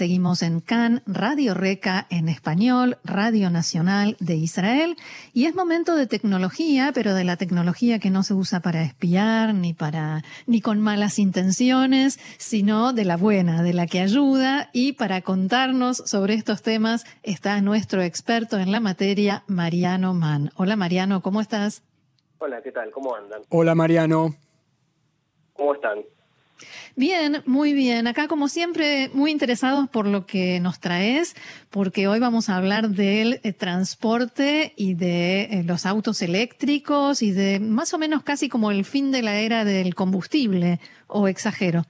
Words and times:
Seguimos 0.00 0.40
en 0.40 0.60
CAN, 0.60 1.02
Radio 1.04 1.52
Reca 1.52 2.06
en 2.08 2.30
español, 2.30 2.96
Radio 3.04 3.50
Nacional 3.50 4.16
de 4.18 4.34
Israel. 4.34 4.96
Y 5.34 5.44
es 5.44 5.54
momento 5.54 5.94
de 5.94 6.06
tecnología, 6.06 6.92
pero 6.94 7.12
de 7.12 7.22
la 7.22 7.36
tecnología 7.36 7.98
que 7.98 8.08
no 8.08 8.22
se 8.22 8.32
usa 8.32 8.60
para 8.60 8.82
espiar 8.82 9.52
ni 9.52 9.74
para, 9.74 10.22
ni 10.46 10.62
con 10.62 10.80
malas 10.80 11.18
intenciones, 11.18 12.18
sino 12.38 12.94
de 12.94 13.04
la 13.04 13.18
buena, 13.18 13.62
de 13.62 13.74
la 13.74 13.86
que 13.86 14.00
ayuda. 14.00 14.70
Y 14.72 14.94
para 14.94 15.20
contarnos 15.20 15.98
sobre 15.98 16.32
estos 16.32 16.62
temas 16.62 17.04
está 17.22 17.60
nuestro 17.60 18.00
experto 18.00 18.56
en 18.56 18.72
la 18.72 18.80
materia, 18.80 19.44
Mariano 19.48 20.14
Mann. 20.14 20.50
Hola 20.56 20.76
Mariano, 20.76 21.20
¿cómo 21.20 21.42
estás? 21.42 21.82
Hola, 22.38 22.62
¿qué 22.62 22.72
tal? 22.72 22.90
¿Cómo 22.90 23.14
andan? 23.14 23.42
Hola 23.50 23.74
Mariano. 23.74 24.34
¿Cómo 25.52 25.74
están? 25.74 25.98
Bien, 26.96 27.42
muy 27.46 27.72
bien. 27.72 28.06
Acá, 28.06 28.28
como 28.28 28.48
siempre, 28.48 29.08
muy 29.12 29.30
interesados 29.30 29.88
por 29.88 30.06
lo 30.06 30.26
que 30.26 30.60
nos 30.60 30.80
traes, 30.80 31.34
porque 31.70 32.08
hoy 32.08 32.20
vamos 32.20 32.48
a 32.48 32.56
hablar 32.56 32.88
del 32.88 33.40
eh, 33.42 33.52
transporte 33.52 34.72
y 34.76 34.94
de 34.94 35.42
eh, 35.42 35.62
los 35.66 35.86
autos 35.86 36.20
eléctricos 36.22 37.22
y 37.22 37.32
de 37.32 37.60
más 37.60 37.94
o 37.94 37.98
menos 37.98 38.22
casi 38.22 38.48
como 38.48 38.70
el 38.70 38.84
fin 38.84 39.12
de 39.12 39.22
la 39.22 39.40
era 39.40 39.64
del 39.64 39.94
combustible, 39.94 40.78
¿o 41.06 41.28
exagero? 41.28 41.82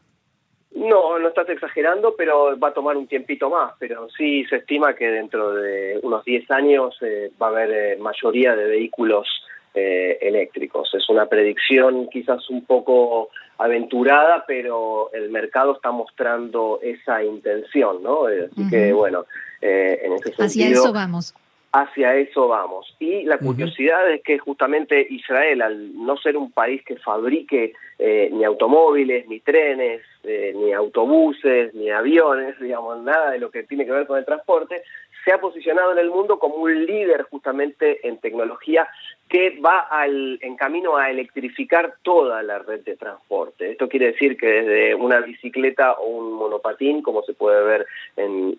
No, 0.74 1.18
no 1.18 1.28
estás 1.28 1.48
exagerando, 1.48 2.14
pero 2.16 2.58
va 2.58 2.68
a 2.68 2.74
tomar 2.74 2.96
un 2.96 3.08
tiempito 3.08 3.50
más, 3.50 3.72
pero 3.78 4.08
sí 4.16 4.44
se 4.44 4.56
estima 4.56 4.94
que 4.94 5.08
dentro 5.08 5.52
de 5.52 5.98
unos 6.02 6.24
10 6.24 6.50
años 6.52 6.96
eh, 7.02 7.32
va 7.40 7.48
a 7.48 7.50
haber 7.50 7.98
mayoría 7.98 8.54
de 8.54 8.64
vehículos 8.68 9.26
eléctricos. 9.72 10.92
Es 10.94 11.08
una 11.08 11.26
predicción 11.26 12.08
quizás 12.10 12.50
un 12.50 12.64
poco 12.64 13.30
aventurada, 13.60 14.44
pero 14.46 15.10
el 15.12 15.30
mercado 15.30 15.74
está 15.74 15.90
mostrando 15.90 16.80
esa 16.82 17.22
intención, 17.22 18.02
¿no? 18.02 18.28
Eh, 18.28 18.48
así 18.50 18.68
que, 18.70 18.92
bueno, 18.92 19.26
eh, 19.60 20.00
en 20.02 20.14
ese 20.14 20.32
sentido... 20.32 20.46
Hacia 20.46 20.68
eso 20.68 20.92
vamos. 20.92 21.34
Hacia 21.72 22.16
eso 22.16 22.48
vamos. 22.48 22.96
Y 22.98 23.24
la 23.24 23.38
curiosidad 23.38 24.10
es 24.10 24.22
que 24.22 24.38
justamente 24.38 25.06
Israel, 25.08 25.62
al 25.62 26.04
no 26.04 26.16
ser 26.16 26.36
un 26.36 26.50
país 26.50 26.82
que 26.84 26.96
fabrique 26.96 27.74
eh, 27.98 28.30
ni 28.32 28.42
automóviles, 28.44 29.28
ni 29.28 29.40
trenes, 29.40 30.02
ni 30.24 30.72
autobuses, 30.72 31.72
ni 31.74 31.90
aviones, 31.90 32.58
digamos, 32.58 33.02
nada 33.02 33.30
de 33.30 33.38
lo 33.38 33.50
que 33.50 33.62
tiene 33.64 33.84
que 33.84 33.92
ver 33.92 34.06
con 34.06 34.18
el 34.18 34.24
transporte, 34.24 34.82
se 35.24 35.32
ha 35.32 35.40
posicionado 35.40 35.92
en 35.92 35.98
el 35.98 36.10
mundo 36.10 36.38
como 36.38 36.56
un 36.56 36.86
líder 36.86 37.22
justamente 37.24 38.06
en 38.06 38.18
tecnología 38.18 38.88
que 39.28 39.60
va 39.60 39.88
en 40.06 40.56
camino 40.56 40.96
a 40.96 41.08
electrificar 41.08 41.94
toda 42.02 42.42
la 42.42 42.58
red 42.58 42.80
de 42.80 42.96
transporte. 42.96 43.70
Esto 43.70 43.88
quiere 43.88 44.06
decir 44.06 44.36
que 44.36 44.46
desde 44.46 44.94
una 44.94 45.20
bicicleta 45.20 45.92
o 45.92 46.06
un 46.06 46.32
monopatín, 46.32 47.00
como 47.00 47.22
se 47.22 47.34
puede 47.34 47.62
ver 47.62 47.86
en, 48.16 48.58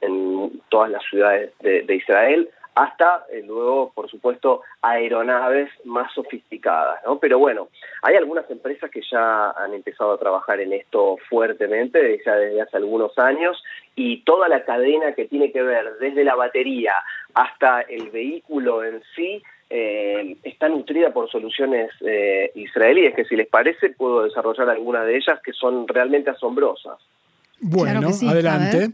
todas 0.70 0.90
las 0.90 1.04
ciudades 1.10 1.52
de, 1.60 1.96
Israel, 1.96 2.50
hasta 2.76 3.26
eh, 3.32 3.44
luego, 3.46 3.92
por 3.94 4.10
supuesto, 4.10 4.62
aeronaves 4.82 5.70
más 5.84 6.12
sofisticadas, 6.14 7.02
¿no? 7.06 7.20
Pero 7.20 7.38
bueno, 7.38 7.68
hay 8.02 8.16
algunas 8.16 8.50
empresas 8.50 8.90
que 8.90 9.02
ya 9.12 9.52
han 9.52 9.74
empezado 9.74 10.14
a 10.14 10.18
trabajar 10.18 10.60
en 10.62 10.74
esto 10.74 11.18
fuertemente, 11.30 12.22
ya 12.26 12.36
desde 12.36 12.62
hace 12.62 12.78
algunos 12.78 13.18
años, 13.18 13.62
y 13.96 14.24
toda 14.24 14.48
la 14.48 14.64
cadena 14.64 15.14
que 15.14 15.26
tiene 15.26 15.52
que 15.52 15.62
ver 15.62 15.98
desde 16.00 16.24
la 16.24 16.36
batería 16.36 16.94
hasta 17.34 17.82
el 17.82 18.10
vehículo 18.10 18.84
en 18.84 19.02
sí, 19.16 19.42
eh, 19.70 20.38
está 20.44 20.68
nutrida 20.70 21.12
por 21.12 21.30
soluciones 21.30 21.92
eh, 22.02 22.52
israelíes, 22.56 23.16
que 23.16 23.26
si 23.26 23.36
les 23.36 23.48
parece 23.48 23.90
puedo 23.90 24.24
desarrollar 24.24 24.70
algunas 24.70 25.06
de 25.06 25.18
ellas 25.18 25.40
que 25.44 25.54
son 25.54 25.88
realmente 25.88 26.30
asombrosas. 26.30 26.98
Bueno, 27.60 28.10
adelante. 28.28 28.92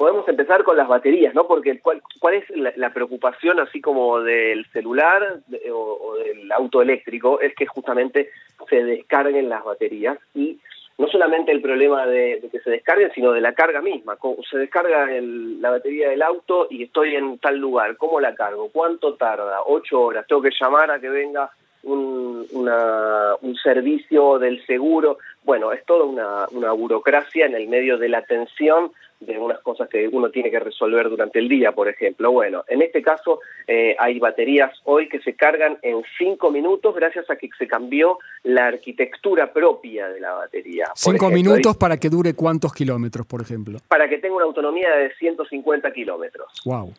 Podemos 0.00 0.26
empezar 0.28 0.64
con 0.64 0.78
las 0.78 0.88
baterías, 0.88 1.34
¿no? 1.34 1.46
Porque 1.46 1.78
cuál, 1.78 2.00
cuál 2.20 2.32
es 2.32 2.44
la, 2.54 2.90
preocupación 2.90 3.60
así 3.60 3.82
como 3.82 4.22
del 4.22 4.64
celular 4.72 5.40
o, 5.70 6.14
del 6.24 6.50
auto 6.52 6.80
eléctrico 6.80 7.38
es 7.38 7.54
que 7.54 7.66
justamente 7.66 8.30
se 8.70 8.82
descarguen 8.82 9.50
las 9.50 9.62
baterías 9.62 10.16
y 10.34 10.58
no 10.96 11.06
solamente 11.08 11.52
el 11.52 11.60
problema 11.60 12.06
de, 12.06 12.42
que 12.50 12.60
se 12.60 12.70
descarguen, 12.70 13.12
sino 13.14 13.32
de 13.32 13.42
la 13.42 13.52
carga 13.52 13.82
misma. 13.82 14.16
Se 14.50 14.56
descarga 14.56 15.06
la 15.20 15.68
batería 15.68 16.08
del 16.08 16.22
auto 16.22 16.66
y 16.70 16.84
estoy 16.84 17.16
en 17.16 17.36
tal 17.36 17.58
lugar. 17.58 17.98
¿Cómo 17.98 18.20
la 18.20 18.34
cargo? 18.34 18.70
¿Cuánto 18.72 19.16
tarda? 19.16 19.60
¿Ocho 19.66 20.00
horas? 20.00 20.26
¿Tengo 20.26 20.40
que 20.40 20.56
llamar 20.58 20.90
a 20.90 20.98
que 20.98 21.10
venga 21.10 21.50
un, 21.82 22.46
un 22.50 23.56
servicio 23.62 24.38
del 24.38 24.64
seguro? 24.64 25.18
Bueno, 25.44 25.72
es 25.72 25.84
toda 25.84 26.06
una, 26.06 26.46
una 26.52 26.72
burocracia 26.72 27.44
en 27.44 27.54
el 27.54 27.68
medio 27.68 27.98
de 27.98 28.08
la 28.08 28.22
tensión 28.22 28.92
de 29.20 29.38
unas 29.38 29.60
cosas 29.60 29.88
que 29.88 30.08
uno 30.08 30.30
tiene 30.30 30.50
que 30.50 30.58
resolver 30.58 31.08
durante 31.08 31.38
el 31.38 31.48
día, 31.48 31.72
por 31.72 31.88
ejemplo. 31.88 32.32
Bueno, 32.32 32.64
en 32.66 32.82
este 32.82 33.02
caso 33.02 33.40
eh, 33.66 33.94
hay 33.98 34.18
baterías 34.18 34.72
hoy 34.84 35.08
que 35.08 35.20
se 35.20 35.34
cargan 35.34 35.78
en 35.82 36.02
cinco 36.18 36.50
minutos 36.50 36.94
gracias 36.94 37.28
a 37.30 37.36
que 37.36 37.50
se 37.58 37.68
cambió 37.68 38.18
la 38.42 38.66
arquitectura 38.68 39.52
propia 39.52 40.08
de 40.08 40.20
la 40.20 40.32
batería. 40.32 40.86
cinco 40.94 41.28
minutos 41.30 41.76
para 41.76 41.98
que 41.98 42.08
dure 42.08 42.34
cuántos 42.34 42.72
kilómetros, 42.72 43.26
por 43.26 43.42
ejemplo. 43.42 43.78
Para 43.88 44.08
que 44.08 44.18
tenga 44.18 44.36
una 44.36 44.46
autonomía 44.46 44.90
de 44.96 45.14
150 45.14 45.92
kilómetros. 45.92 46.50
Wow. 46.64 46.92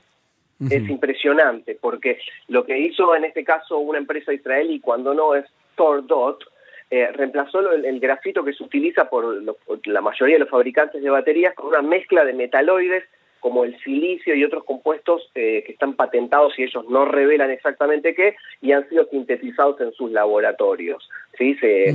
Es 0.69 0.87
impresionante 0.87 1.75
porque 1.81 2.19
lo 2.47 2.63
que 2.63 2.77
hizo 2.77 3.15
en 3.15 3.25
este 3.25 3.43
caso 3.43 3.79
una 3.79 3.97
empresa 3.97 4.31
israelí 4.31 4.79
cuando 4.79 5.15
no 5.15 5.33
es 5.33 5.45
Tordot, 5.75 6.43
eh, 6.91 7.09
reemplazó 7.13 7.71
el, 7.71 7.99
grafito 8.01 8.43
que 8.43 8.51
se 8.51 8.63
utiliza 8.63 9.09
por, 9.09 9.41
la 9.85 10.01
mayoría 10.01 10.35
de 10.35 10.41
los 10.41 10.49
fabricantes 10.49 11.01
de 11.01 11.09
baterías 11.09 11.55
con 11.55 11.67
una 11.67 11.81
mezcla 11.81 12.25
de 12.25 12.33
metaloides 12.33 13.05
como 13.41 13.65
el 13.65 13.77
silicio 13.81 14.33
y 14.33 14.45
otros 14.45 14.63
compuestos 14.63 15.29
eh, 15.35 15.63
que 15.65 15.73
están 15.73 15.95
patentados 15.95 16.57
y 16.57 16.63
ellos 16.63 16.85
no 16.89 17.03
revelan 17.03 17.51
exactamente 17.51 18.15
qué 18.15 18.35
y 18.61 18.71
han 18.71 18.87
sido 18.87 19.05
sintetizados 19.07 19.81
en 19.81 19.91
sus 19.91 20.11
laboratorios. 20.11 21.09
¿sí? 21.37 21.55
Se, 21.55 21.93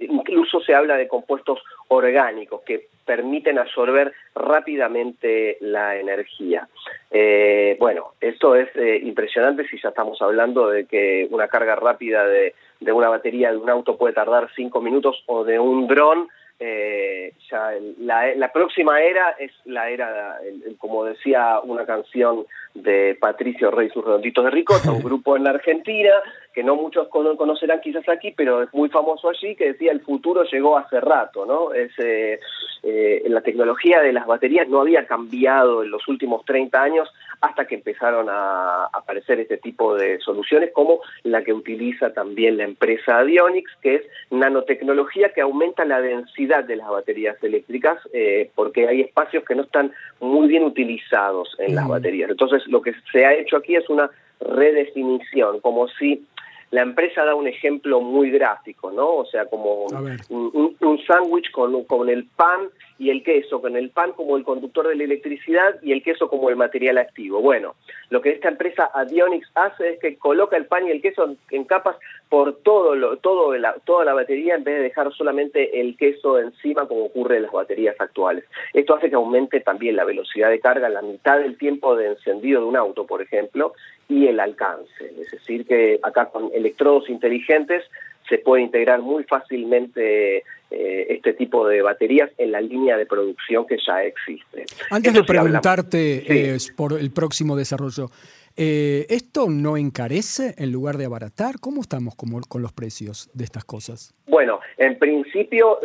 incluso 0.00 0.60
se 0.60 0.74
habla 0.74 0.96
de 0.96 1.06
compuestos 1.06 1.60
orgánicos 1.86 2.62
que 2.62 2.88
permiten 3.04 3.58
absorber 3.58 4.12
rápidamente 4.34 5.58
la 5.60 5.96
energía. 5.96 6.66
Eh, 7.12 7.76
bueno, 7.78 8.14
esto 8.20 8.56
es 8.56 8.68
impresionante 9.04 9.68
si 9.68 9.80
ya 9.80 9.90
estamos 9.90 10.20
hablando 10.20 10.70
de 10.70 10.86
que 10.86 11.28
una 11.30 11.46
carga 11.46 11.76
rápida 11.76 12.26
de 12.26 12.54
de 12.80 12.92
una 12.92 13.08
batería 13.08 13.50
de 13.50 13.56
un 13.56 13.70
auto 13.70 13.96
puede 13.96 14.14
tardar 14.14 14.48
cinco 14.54 14.80
minutos 14.80 15.22
o 15.26 15.44
de 15.44 15.58
un 15.58 15.86
dron. 15.86 16.28
Eh, 16.58 17.34
ya 17.50 17.72
la, 17.98 18.50
próxima 18.50 19.00
era 19.02 19.30
es 19.38 19.52
la 19.66 19.90
era, 19.90 20.38
como 20.78 21.04
decía 21.04 21.60
una 21.60 21.84
canción 21.84 22.46
de 22.74 23.16
Patricio 23.20 23.70
Rey, 23.70 23.90
sus 23.90 24.04
redonditos 24.04 24.44
de 24.44 24.50
ricota, 24.50 24.90
un 24.90 25.02
grupo 25.04 25.36
en 25.36 25.44
la 25.44 25.50
Argentina, 25.50 26.12
que 26.56 26.64
no 26.64 26.74
muchos 26.74 27.08
conocerán 27.08 27.82
quizás 27.82 28.08
aquí, 28.08 28.32
pero 28.34 28.62
es 28.62 28.72
muy 28.72 28.88
famoso 28.88 29.28
allí, 29.28 29.54
que 29.54 29.72
decía 29.72 29.92
el 29.92 30.00
futuro 30.00 30.42
llegó 30.44 30.78
hace 30.78 31.02
rato, 31.02 31.44
¿no? 31.44 31.74
Es, 31.74 31.92
eh, 31.98 32.40
eh, 32.82 33.22
la 33.26 33.42
tecnología 33.42 34.00
de 34.00 34.14
las 34.14 34.26
baterías 34.26 34.66
no 34.66 34.80
había 34.80 35.06
cambiado 35.06 35.82
en 35.82 35.90
los 35.90 36.08
últimos 36.08 36.46
30 36.46 36.82
años 36.82 37.12
hasta 37.42 37.66
que 37.66 37.74
empezaron 37.74 38.28
a 38.30 38.86
aparecer 38.86 39.38
este 39.38 39.58
tipo 39.58 39.94
de 39.96 40.18
soluciones 40.20 40.70
como 40.72 41.00
la 41.24 41.44
que 41.44 41.52
utiliza 41.52 42.14
también 42.14 42.56
la 42.56 42.64
empresa 42.64 43.22
Dionix, 43.22 43.70
que 43.82 43.96
es 43.96 44.02
nanotecnología 44.30 45.34
que 45.34 45.42
aumenta 45.42 45.84
la 45.84 46.00
densidad 46.00 46.64
de 46.64 46.76
las 46.76 46.88
baterías 46.88 47.36
eléctricas 47.44 47.98
eh, 48.14 48.50
porque 48.54 48.88
hay 48.88 49.02
espacios 49.02 49.44
que 49.44 49.56
no 49.56 49.64
están 49.64 49.92
muy 50.20 50.48
bien 50.48 50.64
utilizados 50.64 51.54
en 51.58 51.74
las 51.74 51.86
baterías. 51.86 52.30
Entonces 52.30 52.66
lo 52.66 52.80
que 52.80 52.94
se 53.12 53.26
ha 53.26 53.34
hecho 53.34 53.58
aquí 53.58 53.76
es 53.76 53.86
una 53.90 54.10
redefinición, 54.40 55.60
como 55.60 55.88
si 55.88 56.24
la 56.70 56.82
empresa 56.82 57.24
da 57.24 57.34
un 57.34 57.46
ejemplo 57.46 58.00
muy 58.00 58.30
gráfico, 58.30 58.90
¿no? 58.90 59.16
O 59.16 59.26
sea, 59.26 59.46
como 59.46 59.84
un, 59.84 60.76
un, 60.80 60.98
sándwich 61.06 61.50
con, 61.52 61.84
con 61.84 62.08
el 62.08 62.24
pan 62.24 62.68
y 62.98 63.10
el 63.10 63.22
queso, 63.22 63.60
con 63.60 63.76
el 63.76 63.90
pan 63.90 64.12
como 64.12 64.36
el 64.36 64.44
conductor 64.44 64.88
de 64.88 64.96
la 64.96 65.04
electricidad 65.04 65.76
y 65.82 65.92
el 65.92 66.02
queso 66.02 66.28
como 66.28 66.48
el 66.48 66.56
material 66.56 66.98
activo. 66.98 67.40
Bueno, 67.40 67.74
lo 68.10 68.20
que 68.20 68.30
esta 68.30 68.48
empresa 68.48 68.90
Adionix 68.94 69.46
hace 69.54 69.90
es 69.90 70.00
que 70.00 70.16
coloca 70.16 70.56
el 70.56 70.66
pan 70.66 70.86
y 70.86 70.90
el 70.90 71.02
queso 71.02 71.36
en, 71.50 71.64
capas 71.64 71.96
por 72.28 72.56
todo 72.62 72.94
lo, 72.94 73.18
todo 73.18 73.56
la, 73.56 73.74
toda 73.84 74.04
la 74.04 74.14
batería 74.14 74.54
en 74.54 74.64
vez 74.64 74.76
de 74.76 74.84
dejar 74.84 75.12
solamente 75.12 75.80
el 75.80 75.96
queso 75.96 76.38
encima 76.38 76.88
como 76.88 77.04
ocurre 77.04 77.36
en 77.36 77.42
las 77.44 77.52
baterías 77.52 77.96
actuales. 78.00 78.44
Esto 78.72 78.96
hace 78.96 79.10
que 79.10 79.16
aumente 79.16 79.60
también 79.60 79.96
la 79.96 80.04
velocidad 80.04 80.50
de 80.50 80.60
carga, 80.60 80.88
la 80.88 81.02
mitad 81.02 81.38
del 81.38 81.58
tiempo 81.58 81.96
de 81.96 82.08
encendido 82.08 82.62
de 82.62 82.66
un 82.66 82.76
auto, 82.76 83.06
por 83.06 83.22
ejemplo, 83.22 83.74
y 84.08 84.26
el 84.26 84.40
alcance. 84.40 85.12
Es 85.20 85.30
decir, 85.30 85.66
que 85.66 85.98
acá 86.02 86.26
con 86.26 86.50
electrodos 86.54 87.08
inteligentes 87.08 87.84
se 88.28 88.38
puede 88.38 88.62
integrar 88.62 89.00
muy 89.00 89.24
fácilmente 89.24 90.38
eh, 90.70 91.06
este 91.10 91.32
tipo 91.32 91.66
de 91.68 91.82
baterías 91.82 92.30
en 92.38 92.52
la 92.52 92.60
línea 92.60 92.96
de 92.96 93.06
producción 93.06 93.66
que 93.66 93.78
ya 93.84 94.02
existe. 94.02 94.66
Antes 94.90 95.14
de 95.14 95.22
preguntarte 95.22 96.24
eh, 96.26 96.58
por 96.76 96.94
el 96.94 97.12
próximo 97.12 97.56
desarrollo, 97.56 98.10
eh, 98.58 99.04
¿Esto 99.10 99.48
no 99.50 99.76
encarece 99.76 100.54
en 100.56 100.72
lugar 100.72 100.96
de 100.96 101.04
abaratar? 101.04 101.56
¿Cómo 101.60 101.82
estamos 101.82 102.14
con 102.14 102.62
los 102.62 102.72
precios 102.72 103.28
de 103.34 103.44
estas 103.44 103.66
cosas? 103.66 104.14
Bueno, 104.26 104.60
en 104.78 104.98
principio, 104.98 105.78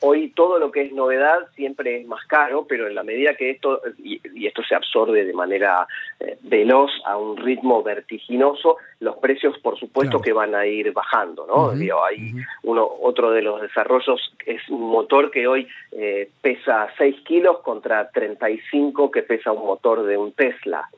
hoy 0.00 0.32
todo 0.34 0.58
lo 0.58 0.72
que 0.72 0.82
es 0.82 0.92
novedad 0.92 1.46
siempre 1.54 2.00
es 2.00 2.06
más 2.06 2.24
caro, 2.26 2.66
pero 2.68 2.88
en 2.88 2.96
la 2.96 3.04
medida 3.04 3.36
que 3.36 3.50
esto, 3.50 3.80
y, 3.98 4.20
esto 4.44 4.62
se 4.68 4.74
absorbe 4.74 5.24
de 5.24 5.32
manera 5.32 5.86
veloz 6.48 6.90
a 7.04 7.16
un 7.16 7.36
ritmo 7.36 7.82
vertiginoso, 7.82 8.76
los 9.00 9.16
precios 9.16 9.58
por 9.58 9.78
supuesto 9.78 10.20
que 10.20 10.32
van 10.32 10.54
a 10.54 10.66
ir 10.66 10.92
bajando, 10.92 11.46
¿no? 11.46 11.70
hay 12.04 12.32
uno, 12.62 12.88
otro 13.02 13.32
de 13.32 13.42
los 13.42 13.60
desarrollos 13.60 14.32
es 14.44 14.68
un 14.68 14.82
motor 14.82 15.30
que 15.30 15.46
hoy 15.48 15.66
eh, 15.92 16.30
pesa 16.40 16.88
6 16.98 17.22
kilos 17.24 17.58
contra 17.58 18.08
35 18.10 19.10
que 19.10 19.22
pesa 19.22 19.52
un 19.52 19.66
motor 19.66 20.04
de 20.04 20.16
un 20.16 20.32
Tesla. 20.32 20.88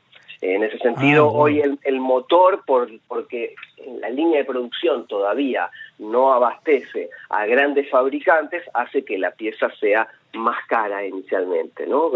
En 0.41 0.62
ese 0.62 0.79
sentido, 0.79 1.25
ah, 1.25 1.33
hoy 1.33 1.61
el, 1.83 2.00
motor, 2.00 2.62
por, 2.65 2.89
porque 3.09 3.56
la 4.00 4.09
línea 4.09 4.39
de 4.39 4.45
producción 4.45 5.09
todavía 5.09 5.69
no 5.99 6.33
abastece 6.33 7.11
a 7.31 7.45
grandes 7.47 7.91
fabricantes, 7.91 8.62
hace 8.73 9.05
que 9.05 9.19
la 9.19 9.33
pieza 9.33 9.69
sea 9.81 10.06
más 10.35 10.59
cara 10.69 11.05
inicialmente, 11.05 11.89
¿no? 11.89 12.11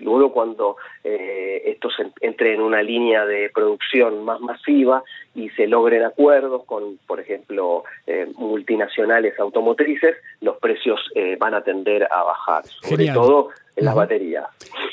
Luego 0.00 0.32
cuando 0.32 0.76
eh, 1.04 1.62
esto 1.66 1.88
se 1.90 2.10
entre 2.20 2.54
en 2.54 2.60
una 2.60 2.82
línea 2.82 3.24
de 3.24 3.50
producción 3.54 4.24
más 4.24 4.40
masiva 4.40 5.02
y 5.34 5.48
se 5.50 5.66
logren 5.66 6.02
acuerdos 6.02 6.64
con, 6.64 6.98
por 7.06 7.20
ejemplo, 7.20 7.84
eh, 8.06 8.26
multinacionales 8.36 9.38
automotrices, 9.38 10.16
los 10.40 10.58
precios 10.58 11.00
eh, 11.14 11.36
van 11.38 11.54
a 11.54 11.62
tender 11.62 12.08
a 12.10 12.22
bajar, 12.22 12.64
sobre 12.66 13.08
todo 13.12 13.50
en 13.76 13.84
las 13.84 13.94
baterías. 13.94 14.46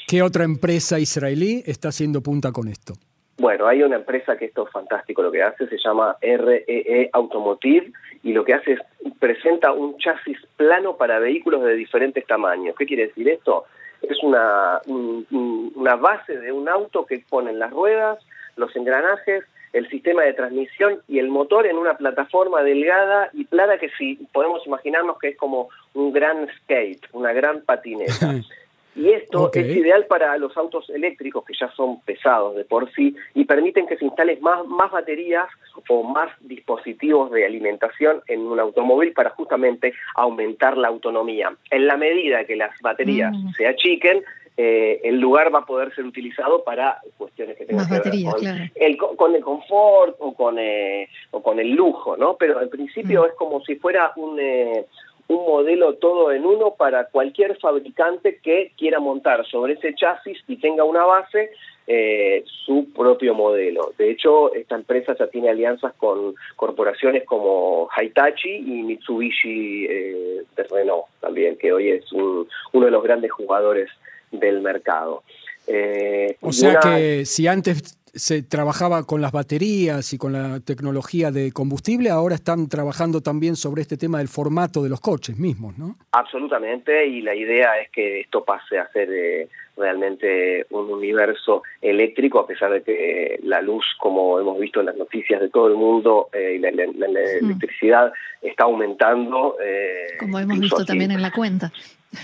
¿Qué 0.08 0.22
otra 0.22 0.44
empresa 0.44 1.00
israelí 1.00 1.64
está 1.66 1.90
haciendo 1.90 2.22
punta 2.22 2.52
con 2.52 2.68
esto? 2.68 2.94
Bueno, 3.40 3.68
hay 3.68 3.84
una 3.84 3.98
empresa 3.98 4.36
que 4.36 4.46
esto 4.46 4.66
es 4.66 4.72
fantástico, 4.72 5.22
lo 5.22 5.32
que 5.32 5.44
hace 5.44 5.68
se 5.68 5.78
llama 5.78 6.18
REE 6.22 6.64
e 6.68 7.10
Automotive 7.14 7.92
y 8.24 8.34
lo 8.34 8.44
que 8.44 8.56
hace 8.56 8.74
es 8.74 8.80
presenta 9.20 9.72
un 9.72 9.98
chasis 9.98 10.38
plano 10.56 10.98
para 10.98 11.20
vehículos 11.20 11.64
de 11.64 11.76
diferentes 11.76 12.26
tamaños. 12.26 12.76
¿Qué 12.78 12.86
quiere 12.86 13.08
decir 13.08 13.30
esto? 13.30 13.66
Es 14.02 14.24
una, 14.24 14.82
una 14.88 15.96
base 15.96 16.38
de 16.38 16.52
un 16.52 16.70
auto 16.70 17.06
que 17.06 17.24
ponen 17.30 17.60
las 17.60 17.72
ruedas, 17.72 18.20
los 18.56 18.76
engranajes, 18.76 19.44
el 19.74 19.88
sistema 19.90 20.24
de 20.24 20.34
transmisión 20.34 21.02
y 21.08 21.20
el 21.20 21.30
motor 21.30 21.68
en 21.68 21.78
una 21.78 21.96
plataforma 21.98 22.64
delgada 22.64 23.30
y 23.34 23.46
plana 23.46 23.78
que 23.78 23.90
si 23.98 24.16
podemos 24.32 24.66
imaginarnos 24.66 25.20
que 25.20 25.30
es 25.30 25.38
como 25.38 25.70
un 25.94 26.12
gran 26.14 26.48
skate, 26.58 27.06
una 27.14 27.34
gran 27.34 27.62
patineta. 27.62 28.34
Y 28.98 29.10
esto 29.10 29.52
es 29.54 29.78
ideal 29.78 30.08
para 30.08 30.36
los 30.40 30.58
autos 30.58 30.90
eléctricos 30.90 31.46
que 31.46 31.54
ya 31.54 31.72
son 31.74 32.02
pesados 32.02 32.56
de 32.56 32.66
por 32.66 32.92
sí 32.94 33.16
y 33.36 33.46
permiten 33.46 33.86
que 33.86 33.96
se 33.96 34.06
instalen 34.06 34.40
más, 34.42 34.66
más 34.66 34.92
baterías 34.92 35.48
o 35.88 36.02
más 36.02 36.32
dispositivos 36.42 37.30
de 37.32 37.46
alimentación 37.46 38.22
en 38.28 38.42
un 38.42 38.60
automóvil 38.60 39.14
para 39.14 39.30
justamente 39.30 39.94
aumentar 40.16 40.78
la 40.78 40.88
autonomía. 40.88 41.56
En 41.70 41.86
la 41.86 41.96
medida 41.96 42.46
que 42.46 42.56
las 42.56 42.72
baterías 42.82 43.32
mm. 43.34 43.52
se 43.52 43.68
achiquen, 43.68 44.24
eh, 44.60 45.02
el 45.04 45.20
lugar 45.20 45.54
va 45.54 45.60
a 45.60 45.66
poder 45.66 45.94
ser 45.94 46.04
utilizado 46.04 46.64
para 46.64 47.00
cuestiones 47.16 47.56
que 47.56 47.66
tengan 47.66 47.88
que 47.88 48.10
ver 48.10 48.24
con, 48.24 48.46
el, 48.74 48.98
con 48.98 49.36
el 49.36 49.44
confort 49.44 50.16
o 50.18 50.34
con, 50.34 50.58
eh, 50.58 51.08
o 51.30 51.44
con 51.44 51.60
el 51.60 51.74
lujo, 51.74 52.18
¿no? 52.18 52.36
Pero 52.38 52.60
en 52.60 52.70
principio 52.70 53.22
mm. 53.22 53.26
es 53.28 53.34
como 53.36 53.62
si 53.62 53.76
fuera 53.76 54.14
un, 54.16 54.40
eh, 54.40 54.88
un 55.28 55.46
modelo 55.46 55.96
todo 55.96 56.32
en 56.32 56.46
uno 56.46 56.76
para 56.78 57.06
cualquier 57.06 57.58
fabricante 57.58 58.40
que 58.42 58.72
quiera 58.78 59.00
montar 59.00 59.46
sobre 59.48 59.74
ese 59.74 59.94
chasis 59.94 60.38
y 60.48 60.58
tenga 60.58 60.84
una 60.84 61.04
base 61.06 61.52
eh, 61.90 62.44
su 62.66 62.88
propio 62.94 63.34
modelo. 63.34 63.94
De 63.98 64.12
hecho, 64.12 64.54
esta 64.54 64.76
empresa 64.76 65.16
ya 65.18 65.28
tiene 65.28 65.50
alianzas 65.50 65.94
con 65.96 66.36
corporaciones 66.56 67.24
como 67.26 67.88
Hitachi 67.98 68.56
y 68.56 68.84
Mitsubishi 68.84 69.86
eh, 69.86 70.44
de 70.56 70.64
Renault 70.64 71.06
también, 71.22 71.58
que 71.58 71.72
hoy 71.72 71.92
es 71.92 72.12
uno 72.12 72.46
de 72.74 72.92
los 72.92 73.04
grandes 73.04 73.32
jugadores 73.32 73.90
del 74.32 74.62
mercado. 74.62 75.24
Eh, 75.66 76.36
o 76.42 76.52
sea 76.52 76.80
que 76.80 77.26
si 77.26 77.48
antes 77.48 77.98
se 78.18 78.42
trabajaba 78.42 79.04
con 79.04 79.22
las 79.22 79.32
baterías 79.32 80.12
y 80.14 80.18
con 80.18 80.34
la 80.34 80.60
tecnología 80.60 81.32
de 81.32 81.52
combustible, 81.52 82.10
ahora 82.10 82.36
están 82.36 82.68
trabajando 82.68 83.22
también 83.22 83.56
sobre 83.56 83.82
este 83.82 83.98
tema 83.98 84.18
del 84.18 84.28
formato 84.28 84.84
de 84.84 84.90
los 84.90 85.00
coches 85.00 85.38
mismos, 85.38 85.78
¿no? 85.78 85.98
Absolutamente, 86.12 87.08
y 87.08 87.22
la 87.22 87.36
idea 87.36 87.80
es 87.80 87.90
que 87.92 88.22
esto 88.22 88.44
pase 88.44 88.80
a 88.80 88.92
ser 88.92 89.10
eh, 89.12 89.48
realmente 89.76 90.66
un 90.72 90.90
universo 90.90 91.64
eléctrico, 91.82 92.40
a 92.40 92.48
pesar 92.48 92.72
de 92.72 92.82
que 92.82 93.40
la 93.44 93.62
luz, 93.62 93.86
como 94.00 94.40
hemos 94.40 94.60
visto 94.60 94.80
en 94.80 94.88
las 94.88 94.98
noticias 94.98 95.40
de 95.40 95.50
todo 95.50 95.68
el 95.68 95.76
mundo, 95.76 96.30
eh, 96.34 96.56
y 96.56 96.60
la, 96.60 96.70
electricidad 96.70 98.12
está 98.42 98.64
aumentando. 98.64 99.56
Eh, 99.64 100.18
como 100.20 100.40
hemos 100.40 100.60
visto 100.60 100.86
también 100.86 101.12
en 101.12 101.22
la 101.22 101.32
cuenta. 101.32 101.72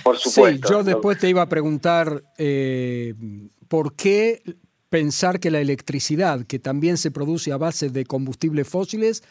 Por 0.03 0.17
supuesto. 0.17 0.67
Sí, 0.67 0.73
yo 0.73 0.83
después 0.83 1.19
te 1.19 1.29
iba 1.29 1.41
a 1.41 1.49
preguntar 1.49 2.23
por 3.67 3.95
qué 3.95 4.41
pensar 4.93 5.39
que 5.39 5.49
la 5.49 5.59
electricidad, 5.59 6.45
que 6.47 6.59
también 6.59 6.97
se 6.97 7.09
produce 7.09 7.51
a 7.51 7.57
base 7.57 7.89
de 7.89 8.05
combustibles 8.05 8.69
fósiles, 8.69 9.23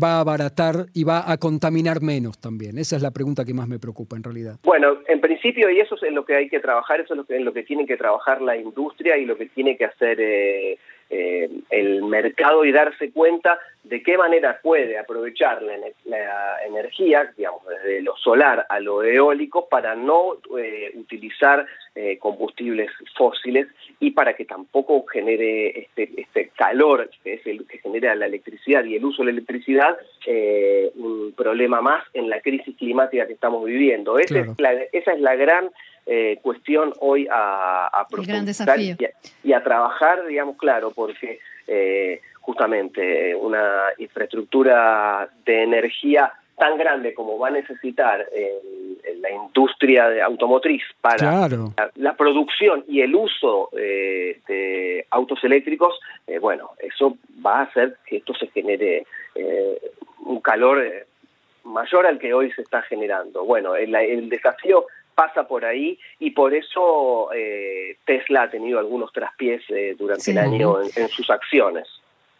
va 0.00 0.18
a 0.18 0.20
abaratar 0.20 0.86
y 0.94 1.02
va 1.02 1.28
a 1.28 1.38
contaminar 1.38 2.00
menos 2.00 2.38
también? 2.38 2.78
Esa 2.78 2.94
es 2.94 3.02
la 3.02 3.10
pregunta 3.10 3.44
que 3.44 3.52
más 3.52 3.66
me 3.66 3.80
preocupa 3.80 4.14
en 4.14 4.22
realidad. 4.22 4.60
Bueno, 4.62 4.98
en 5.08 5.20
principio, 5.20 5.70
y 5.70 5.80
eso 5.80 5.96
es 5.96 6.04
en 6.04 6.14
lo 6.14 6.24
que 6.24 6.36
hay 6.36 6.48
que 6.48 6.60
trabajar, 6.60 7.00
eso 7.00 7.14
es 7.14 7.18
lo 7.18 7.24
que, 7.24 7.34
en 7.34 7.44
lo 7.44 7.52
que 7.52 7.64
tiene 7.64 7.84
que 7.84 7.96
trabajar 7.96 8.40
la 8.40 8.56
industria 8.56 9.16
y 9.16 9.24
lo 9.24 9.36
que 9.36 9.46
tiene 9.46 9.76
que 9.76 9.86
hacer 9.86 10.20
eh, 10.20 10.78
eh, 11.10 11.50
el 11.70 12.04
mercado 12.04 12.64
y 12.64 12.70
darse 12.70 13.10
cuenta 13.10 13.58
de 13.82 14.02
qué 14.02 14.16
manera 14.18 14.60
puede 14.62 14.98
aprovechar 14.98 15.62
la, 15.62 16.58
energía, 16.64 17.32
digamos, 17.36 17.62
desde 17.66 18.02
lo 18.02 18.14
solar 18.18 18.66
a 18.68 18.78
lo 18.78 19.02
eólico, 19.02 19.68
para 19.68 19.96
no 19.96 20.36
eh, 20.58 20.92
utilizar 20.94 21.66
eh, 22.00 22.16
combustibles 22.18 22.90
fósiles 23.16 23.66
y 23.98 24.12
para 24.12 24.34
que 24.34 24.44
tampoco 24.44 25.04
genere 25.06 25.80
este, 25.80 26.08
este 26.16 26.52
calor 26.56 27.10
que 27.24 27.34
es 27.34 27.44
el 27.44 27.66
que 27.66 27.78
genera 27.78 28.14
la 28.14 28.26
electricidad 28.26 28.84
y 28.84 28.94
el 28.94 29.04
uso 29.04 29.22
de 29.22 29.32
la 29.32 29.38
electricidad 29.38 29.96
un 30.94 31.32
problema 31.36 31.80
más 31.80 32.04
en 32.14 32.28
la 32.28 32.40
crisis 32.40 32.76
climática 32.76 33.26
que 33.26 33.32
estamos 33.32 33.64
viviendo. 33.64 34.18
Esa, 34.18 34.40
es, 34.40 34.48
la, 34.58 34.72
esa 34.92 35.12
es 35.12 35.20
la 35.20 35.34
gran 35.34 35.70
eh, 36.06 36.38
cuestión 36.40 36.92
hoy 37.00 37.26
a, 37.30 37.88
a 37.88 38.06
profundizar 38.08 38.78
y 38.80 39.52
a, 39.52 39.62
trabajar, 39.64 40.24
digamos, 40.26 40.56
claro, 40.56 40.92
porque 40.94 41.40
eh, 41.66 42.20
justamente 42.40 43.34
una 43.34 43.86
infraestructura 43.98 45.28
de 45.44 45.64
energía 45.64 46.32
tan 46.56 46.78
grande 46.78 47.12
como 47.12 47.38
va 47.38 47.48
a 47.48 47.50
necesitar 47.50 48.26
la 49.20 49.30
industria 49.30 50.08
de 50.08 50.22
automotriz 50.22 50.82
para 51.00 51.48
la, 51.96 52.16
producción 52.16 52.84
y 52.88 53.00
el 53.00 53.14
uso 53.14 53.70
eh, 53.76 54.40
de 54.46 55.06
autos 55.10 55.42
eléctricos, 55.44 55.98
bueno, 56.40 56.70
eso 56.78 57.16
va 57.44 57.60
a 57.60 57.62
hacer 57.62 57.96
que 58.06 58.18
esto 58.18 58.34
se 58.34 58.48
genere 58.48 59.06
un 60.24 60.40
calor 60.40 60.82
mayor 61.64 62.06
al 62.06 62.18
que 62.18 62.34
hoy 62.34 62.50
se 62.52 62.62
está 62.62 62.82
generando. 62.82 63.44
Bueno, 63.44 63.76
el 63.76 64.28
desafío 64.28 64.86
pasa 65.18 65.48
por 65.48 65.64
ahí 65.64 65.98
y 66.20 66.30
por 66.30 66.54
eso 66.54 67.32
eh, 67.34 67.96
Tesla 68.04 68.42
ha 68.42 68.50
tenido 68.50 68.78
algunos 68.78 69.12
traspiés 69.12 69.62
eh, 69.68 69.96
durante 69.98 70.30
el 70.30 70.38
año 70.38 70.76
en, 70.80 71.08
sus 71.08 71.28
acciones. 71.28 71.88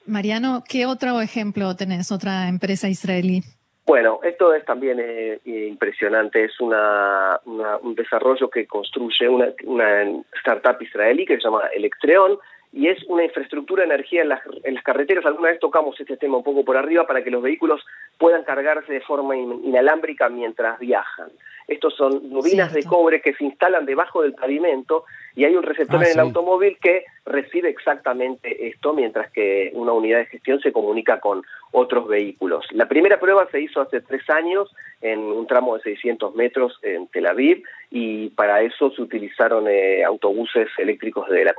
Mariano, 0.07 0.63
¿qué 0.67 0.87
otro 0.87 1.21
ejemplo 1.21 1.75
tenés, 1.75 2.13
otra 2.13 2.47
empresa 2.47 2.89
israelí? 2.89 3.43
Bueno, 3.89 4.21
esto 4.23 4.53
es 4.53 4.67
también 4.67 4.99
eh, 5.01 5.41
impresionante, 5.47 6.45
es 6.45 6.61
una, 6.61 7.41
un 7.47 7.95
desarrollo 7.95 8.51
que 8.51 8.67
construye 8.67 9.27
una, 9.27 9.49
una 9.65 10.03
startup 10.41 10.77
israelí 10.83 11.25
que 11.25 11.37
se 11.37 11.45
llama 11.45 11.63
Electreon, 11.75 12.39
y 12.71 12.89
es 12.89 13.03
una 13.05 13.25
infraestructura 13.25 13.81
de 13.81 13.95
energía 13.95 14.21
en 14.21 14.29
las, 14.29 14.43
en 14.63 14.75
las, 14.75 14.85
carreteras. 14.85 15.25
Alguna 15.25 15.49
vez 15.49 15.59
tocamos 15.59 15.99
este 15.99 16.19
tema 16.19 16.37
un 16.37 16.45
poco 16.45 16.67
por 16.67 16.77
arriba 16.77 17.07
para 17.07 17.25
que 17.25 17.31
los 17.31 17.43
vehículos 17.43 17.81
puedan 18.19 18.45
cargarse 18.45 18.93
de 18.93 19.01
forma 19.01 19.35
inalámbrica 19.35 20.29
mientras 20.29 20.79
viajan. 20.79 21.31
Estos 21.69 21.95
son 21.97 22.31
bobinas 22.31 22.73
de 22.73 22.83
cobre 22.83 23.21
que 23.21 23.35
se 23.35 23.45
instalan 23.45 23.85
debajo 23.85 24.23
del 24.23 24.33
pavimento 24.33 25.05
y 25.37 25.45
hay 25.45 25.55
un 25.55 25.63
receptor 25.63 26.01
ah, 26.01 26.07
en 26.07 26.13
el 26.13 26.21
automóvil 26.21 26.79
que 26.81 27.05
recibe 27.27 27.69
exactamente 27.69 28.69
esto, 28.69 28.95
mientras 28.95 29.31
que 29.31 29.71
una 29.75 29.93
unidad 29.93 30.19
de 30.19 30.27
gestión 30.27 30.61
se 30.61 30.73
comunica 30.73 31.21
con 31.21 31.43
otros 31.73 32.09
vehículos. 32.09 32.65
La 32.73 32.89
primera 32.89 33.21
prueba 33.21 33.47
se 33.53 33.61
hizo 33.61 33.83
hace 33.83 34.01
tres 34.01 34.29
años 34.31 34.75
en 35.03 35.21
un 35.21 35.47
tramo 35.47 35.77
de 35.77 35.83
600 35.83 36.35
metros 36.35 36.79
en 36.83 37.07
Tel 37.09 37.27
Aviv 37.27 37.63
y 37.91 38.31
para 38.31 38.63
eso 38.63 38.91
se 38.91 39.03
utilizaron 39.03 39.69
eh, 39.69 40.03
autobuses 40.05 40.69
eléctricos 40.79 41.29
de 41.29 41.45
la, 41.45 41.55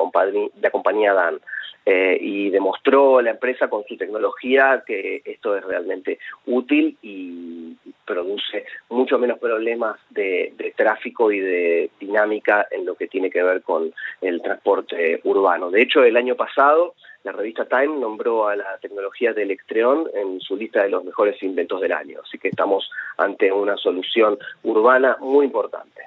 la 0.62 0.72
compañía 0.72 1.14
DAN. 1.14 1.40
Eh, 1.92 2.20
y 2.22 2.52
demostró 2.52 3.20
la 3.20 3.32
empresa 3.32 3.68
con 3.68 3.84
su 3.86 3.98
tecnología 3.98 4.84
que 4.86 5.24
esto 5.26 5.58
es 5.58 5.64
realmente 5.64 6.20
útil 6.46 6.96
y 7.02 7.76
produce 8.06 8.66
mucho 8.90 9.18
menos 9.18 9.40
problemas 9.40 9.98
de, 10.12 10.54
tráfico 10.78 11.32
y 11.32 11.40
de 11.40 11.90
dinámica 12.00 12.68
en 12.70 12.86
lo 12.86 12.94
que 12.94 13.08
tiene 13.08 13.32
que 13.32 13.42
ver 13.42 13.64
con 13.64 13.92
el 14.22 14.40
transporte 14.40 15.20
urbano. 15.24 15.72
De 15.72 15.82
hecho, 15.82 16.04
el 16.04 16.16
año 16.16 16.36
pasado 16.36 16.94
la 17.24 17.32
revista 17.32 17.66
Time 17.66 18.00
nombró 18.00 18.48
a 18.48 18.56
la 18.56 18.78
tecnología 18.80 19.34
de 19.34 19.42
Electreon 19.42 20.12
en 20.14 20.40
su 20.42 20.58
lista 20.58 20.84
de 20.84 20.90
los 20.90 21.04
mejores 21.04 21.42
inventos 21.42 21.82
del 21.82 21.94
año. 21.94 22.20
Así 22.24 22.38
que 22.38 22.50
estamos 22.50 22.88
ante 23.18 23.52
una 23.52 23.78
solución 23.78 24.38
urbana 24.62 25.18
muy 25.22 25.48
importante. 25.48 26.04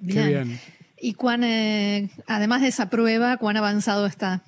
Bien. 0.00 0.58
¿Y 0.98 1.14
cuán, 1.14 1.44
eh, 1.44 2.10
además 2.26 2.62
de 2.62 2.68
esa 2.68 2.90
prueba, 2.90 3.36
cuán 3.36 3.56
avanzado 3.56 4.06
está? 4.06 4.42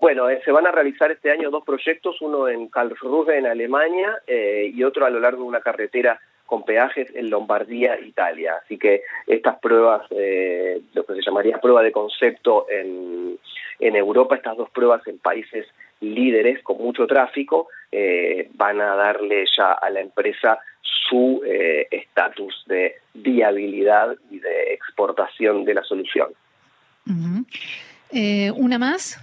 Bueno, 0.00 0.30
eh, 0.30 0.40
se 0.44 0.52
van 0.52 0.66
a 0.66 0.70
realizar 0.70 1.10
este 1.10 1.30
año 1.30 1.50
dos 1.50 1.64
proyectos, 1.64 2.20
uno 2.20 2.48
en 2.48 2.68
Karlsruhe, 2.68 3.36
en 3.36 3.46
Alemania, 3.46 4.18
eh, 4.26 4.70
y 4.72 4.84
otro 4.84 5.04
a 5.04 5.10
lo 5.10 5.18
largo 5.18 5.42
de 5.42 5.48
una 5.48 5.60
carretera 5.60 6.20
con 6.48 6.64
peajes 6.64 7.14
en 7.14 7.28
Lombardía, 7.28 8.00
Italia. 8.00 8.54
Así 8.64 8.78
que 8.78 9.02
estas 9.26 9.58
pruebas, 9.58 10.06
eh, 10.10 10.80
lo 10.94 11.04
que 11.04 11.14
se 11.14 11.20
llamaría 11.20 11.60
prueba 11.60 11.82
de 11.82 11.92
concepto 11.92 12.66
en, 12.70 13.38
en 13.78 13.96
Europa, 13.96 14.34
estas 14.34 14.56
dos 14.56 14.70
pruebas 14.70 15.06
en 15.06 15.18
países 15.18 15.66
líderes 16.00 16.62
con 16.62 16.78
mucho 16.78 17.06
tráfico, 17.06 17.68
eh, 17.92 18.48
van 18.54 18.80
a 18.80 18.94
darle 18.94 19.44
ya 19.54 19.72
a 19.72 19.90
la 19.90 20.00
empresa 20.00 20.58
su 20.80 21.42
eh, 21.44 21.86
estatus 21.90 22.64
de 22.66 22.94
viabilidad 23.12 24.16
y 24.30 24.38
de 24.38 24.72
exportación 24.72 25.66
de 25.66 25.74
la 25.74 25.84
solución. 25.84 26.28
¿Una 28.56 28.78
más? 28.78 29.20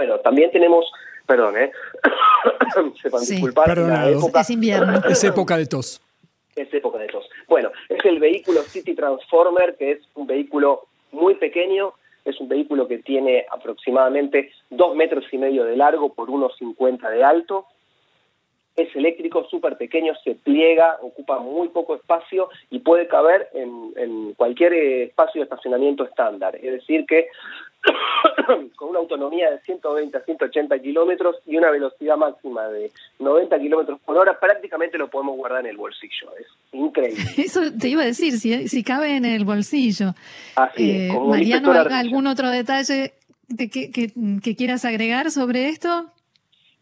Bueno, 0.00 0.18
también 0.20 0.50
tenemos 0.50 0.90
Perdón, 1.26 1.58
¿eh? 1.58 1.70
Sepan 3.02 3.20
disculpar. 3.20 3.78
es 3.78 4.50
invierno. 4.50 5.00
Es 5.06 5.22
época 5.22 5.58
de 5.58 5.66
tos. 5.66 6.00
Es 6.56 6.72
época 6.72 6.98
de 6.98 7.06
tos. 7.06 7.28
Bueno, 7.46 7.70
es 7.90 8.02
el 8.06 8.18
vehículo 8.18 8.62
City 8.62 8.94
Transformer, 8.94 9.76
que 9.76 9.92
es 9.92 9.98
un 10.14 10.26
vehículo 10.26 10.86
muy 11.12 11.34
pequeño, 11.34 11.92
es 12.24 12.40
un 12.40 12.48
vehículo 12.48 12.88
que 12.88 12.98
tiene 12.98 13.44
aproximadamente 13.52 14.50
dos 14.70 14.96
metros 14.96 15.24
y 15.30 15.36
medio 15.36 15.64
de 15.64 15.76
largo 15.76 16.14
por 16.14 16.30
unos 16.30 16.56
50 16.56 17.10
de 17.10 17.22
alto, 17.22 17.66
es 18.76 18.94
eléctrico, 18.94 19.44
súper 19.50 19.76
pequeño, 19.76 20.14
se 20.22 20.34
pliega, 20.34 20.98
ocupa 21.02 21.38
muy 21.38 21.68
poco 21.68 21.96
espacio 21.96 22.48
y 22.70 22.78
puede 22.80 23.06
caber 23.08 23.48
en, 23.52 24.34
cualquier 24.34 24.72
espacio 24.72 25.40
de 25.40 25.44
estacionamiento 25.44 26.04
estándar. 26.04 26.56
Es 26.56 26.72
decir, 26.72 27.04
que 27.06 27.28
con 28.76 28.90
una 28.90 28.98
autonomía 28.98 29.50
de 29.50 29.60
120 29.60 30.16
a 30.16 30.20
180 30.22 30.78
kilómetros 30.78 31.36
y 31.46 31.56
una 31.56 31.70
velocidad 31.70 32.16
máxima 32.16 32.68
de 32.68 32.90
90 33.18 33.58
kilómetros 33.58 34.00
por 34.00 34.16
hora, 34.16 34.38
prácticamente 34.38 34.98
lo 34.98 35.08
podemos 35.08 35.36
guardar 35.36 35.60
en 35.60 35.70
el 35.70 35.76
bolsillo. 35.76 36.30
Es 36.38 36.46
increíble. 36.72 37.22
Eso 37.36 37.60
te 37.78 37.88
iba 37.88 38.02
a 38.02 38.06
decir, 38.06 38.32
si, 38.38 38.84
cabe 38.84 39.16
en 39.16 39.24
el 39.24 39.44
bolsillo. 39.44 40.14
Así 40.56 40.90
es, 40.90 41.12
eh, 41.12 41.18
Mariano, 41.18 41.72
¿algún 41.72 42.26
otro 42.26 42.50
detalle 42.50 43.14
que 43.58 44.56
quieras 44.56 44.84
agregar 44.84 45.30
sobre 45.30 45.68
esto? 45.68 46.12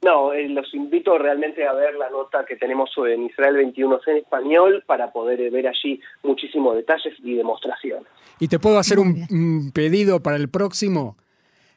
No, 0.01 0.33
eh, 0.33 0.49
los 0.49 0.73
invito 0.75 1.19
realmente 1.19 1.67
a 1.67 1.73
ver 1.73 1.95
la 1.97 2.09
nota 2.09 2.45
que 2.47 2.57
tenemos 2.57 2.91
en 2.99 3.25
Israel 3.25 3.57
21 3.57 3.99
en 4.07 4.17
español 4.19 4.85
para 4.87 5.13
poder 5.13 5.51
ver 5.51 5.67
allí 5.67 6.01
muchísimos 6.23 6.77
detalles 6.77 7.15
y 7.19 7.35
demostraciones. 7.35 8.07
¿Y 8.39 8.47
te 8.47 8.61
puedo 8.61 8.79
hacer 8.79 9.01
un, 9.01 9.73
pedido 9.75 10.23
para 10.23 10.37
el 10.37 10.49
próximo? 10.49 11.17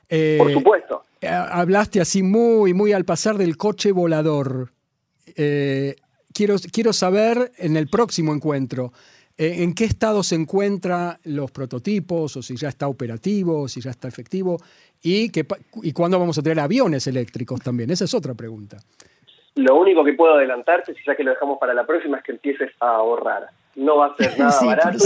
Eh, 0.07 0.37
Por 0.37 0.53
supuesto. 0.53 1.03
Eh, 1.19 1.27
hablaste 1.27 1.99
así 1.99 2.21
muy, 2.21 2.75
muy 2.75 2.93
al 2.93 3.05
pasar 3.05 3.37
del 3.37 3.57
coche 3.57 3.91
volador. 3.91 4.69
quiero, 5.35 6.55
quiero 6.71 6.93
saber 6.93 7.51
en 7.57 7.75
el 7.75 7.87
próximo 7.87 8.33
encuentro, 8.33 8.91
¿en 9.35 9.73
qué 9.73 9.85
estado 9.85 10.21
se 10.21 10.35
encuentran 10.35 11.17
los 11.23 11.49
prototipos 11.49 12.37
o 12.37 12.43
si 12.43 12.55
ya 12.55 12.69
está 12.69 12.87
operativo, 12.87 13.67
si 13.67 13.81
ya 13.81 13.89
está 13.89 14.07
efectivo? 14.07 14.59
¿Y, 15.03 15.31
¿Y 15.83 15.93
cuándo 15.93 16.19
vamos 16.19 16.37
a 16.37 16.41
tener 16.41 16.59
aviones 16.59 17.07
eléctricos 17.07 17.61
también? 17.61 17.89
Esa 17.89 18.05
es 18.05 18.13
otra 18.13 18.33
pregunta. 18.33 18.77
Lo 19.55 19.75
único 19.75 20.03
que 20.03 20.13
puedo 20.13 20.35
adelantarte, 20.35 20.93
si 20.93 21.01
ya 21.05 21.15
que 21.15 21.23
lo 21.23 21.31
dejamos 21.31 21.59
para 21.59 21.73
la 21.73 21.85
próxima, 21.85 22.17
es 22.17 22.23
que 22.23 22.31
empieces 22.31 22.71
a 22.79 22.95
ahorrar. 22.95 23.47
No 23.75 23.97
va 23.97 24.07
a 24.07 24.15
ser 24.15 24.37
nada 24.39 24.65
barato. 24.65 24.97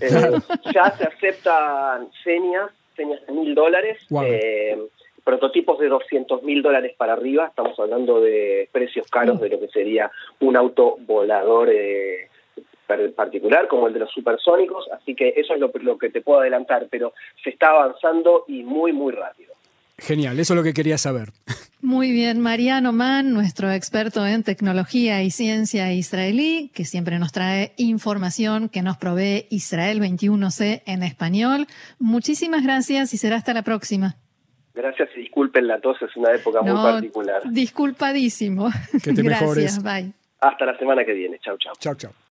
Eh, 0.00 0.32
ya 0.72 0.96
se 0.96 1.04
aceptan 1.04 2.08
señas, 2.22 2.70
señas 2.96 3.24
de 3.26 3.32
mil 3.32 3.54
dólares. 3.54 3.98
Eh, 4.22 4.78
prototipos 5.24 5.78
de 5.78 5.88
200 5.88 6.42
mil 6.42 6.62
dólares 6.62 6.94
para 6.96 7.12
arriba, 7.12 7.48
estamos 7.48 7.78
hablando 7.78 8.20
de 8.20 8.68
precios 8.72 9.06
caros 9.10 9.38
de 9.40 9.50
lo 9.50 9.60
que 9.60 9.68
sería 9.68 10.10
un 10.40 10.56
auto 10.56 10.96
volador 11.00 11.68
eh, 11.70 12.30
particular 13.14 13.68
como 13.68 13.88
el 13.88 13.94
de 13.94 14.00
los 14.00 14.10
supersónicos, 14.10 14.88
así 14.92 15.14
que 15.14 15.34
eso 15.36 15.54
es 15.54 15.60
lo, 15.60 15.98
que 15.98 16.10
te 16.10 16.20
puedo 16.20 16.40
adelantar, 16.40 16.86
pero 16.90 17.12
se 17.42 17.50
está 17.50 17.70
avanzando 17.70 18.44
y 18.48 18.62
muy, 18.62 18.92
muy 18.92 19.12
rápido. 19.12 19.52
Genial, 19.98 20.38
eso 20.38 20.54
es 20.54 20.56
lo 20.56 20.62
que 20.62 20.72
quería 20.72 20.96
saber. 20.96 21.30
Muy 21.80 22.12
bien, 22.12 22.40
Mariano 22.40 22.92
Mann, 22.92 23.32
nuestro 23.32 23.70
experto 23.70 24.26
en 24.26 24.42
tecnología 24.42 25.22
y 25.22 25.30
ciencia 25.30 25.92
israelí, 25.92 26.70
que 26.74 26.84
siempre 26.84 27.18
nos 27.18 27.32
trae 27.32 27.72
información 27.76 28.68
que 28.68 28.82
nos 28.82 28.96
provee 28.96 29.46
Israel 29.50 30.00
21C 30.00 30.82
en 30.86 31.02
español. 31.02 31.66
Muchísimas 31.98 32.64
gracias 32.64 33.14
y 33.14 33.16
será 33.16 33.36
hasta 33.36 33.54
la 33.54 33.62
próxima. 33.62 34.16
Gracias 34.74 35.08
y 35.16 35.20
disculpen 35.20 35.66
la 35.66 35.80
tos, 35.80 36.00
es 36.02 36.16
una 36.16 36.32
época 36.32 36.62
muy 36.62 36.74
particular. 36.74 37.42
Disculpadísimo. 37.50 38.70
Que 39.02 39.12
te 39.12 39.22
gracias, 39.24 39.82
bye. 39.82 40.12
Hasta 40.40 40.64
la 40.64 40.78
semana 40.78 41.04
que 41.04 41.12
viene. 41.12 41.38
Chau, 41.40 41.56
chau. 41.58 41.74
Chau, 41.80 41.94
chau. 41.96 42.12